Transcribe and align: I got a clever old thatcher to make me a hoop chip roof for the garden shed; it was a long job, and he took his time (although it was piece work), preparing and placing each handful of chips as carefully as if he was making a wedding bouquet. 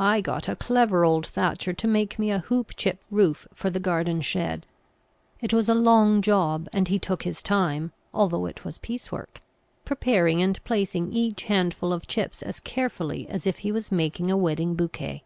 I 0.00 0.20
got 0.20 0.48
a 0.48 0.56
clever 0.56 1.04
old 1.04 1.28
thatcher 1.28 1.72
to 1.72 1.86
make 1.86 2.18
me 2.18 2.32
a 2.32 2.40
hoop 2.40 2.72
chip 2.74 2.98
roof 3.08 3.46
for 3.54 3.70
the 3.70 3.78
garden 3.78 4.20
shed; 4.20 4.66
it 5.40 5.54
was 5.54 5.68
a 5.68 5.76
long 5.76 6.22
job, 6.22 6.68
and 6.72 6.88
he 6.88 6.98
took 6.98 7.22
his 7.22 7.40
time 7.40 7.92
(although 8.12 8.46
it 8.46 8.64
was 8.64 8.78
piece 8.78 9.12
work), 9.12 9.40
preparing 9.84 10.42
and 10.42 10.58
placing 10.64 11.12
each 11.12 11.44
handful 11.44 11.92
of 11.92 12.08
chips 12.08 12.42
as 12.42 12.58
carefully 12.58 13.28
as 13.28 13.46
if 13.46 13.58
he 13.58 13.70
was 13.70 13.92
making 13.92 14.28
a 14.28 14.36
wedding 14.36 14.74
bouquet. 14.74 15.22